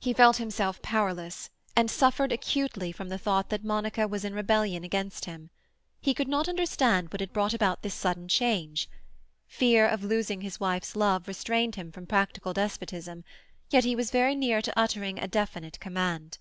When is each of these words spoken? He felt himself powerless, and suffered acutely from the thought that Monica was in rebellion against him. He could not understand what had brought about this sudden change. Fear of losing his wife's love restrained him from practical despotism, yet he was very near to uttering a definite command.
He 0.00 0.14
felt 0.14 0.38
himself 0.38 0.80
powerless, 0.80 1.50
and 1.76 1.90
suffered 1.90 2.32
acutely 2.32 2.90
from 2.90 3.10
the 3.10 3.18
thought 3.18 3.50
that 3.50 3.62
Monica 3.66 4.08
was 4.08 4.24
in 4.24 4.32
rebellion 4.32 4.82
against 4.82 5.26
him. 5.26 5.50
He 6.00 6.14
could 6.14 6.26
not 6.26 6.48
understand 6.48 7.12
what 7.12 7.20
had 7.20 7.34
brought 7.34 7.52
about 7.52 7.82
this 7.82 7.92
sudden 7.92 8.28
change. 8.28 8.88
Fear 9.46 9.86
of 9.86 10.02
losing 10.02 10.40
his 10.40 10.58
wife's 10.58 10.96
love 10.96 11.28
restrained 11.28 11.74
him 11.74 11.92
from 11.92 12.06
practical 12.06 12.54
despotism, 12.54 13.24
yet 13.68 13.84
he 13.84 13.94
was 13.94 14.10
very 14.10 14.34
near 14.34 14.62
to 14.62 14.72
uttering 14.80 15.18
a 15.18 15.28
definite 15.28 15.78
command. 15.80 16.38